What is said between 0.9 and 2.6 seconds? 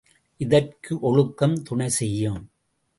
ஒழுக்கம் துணை செய்யும்.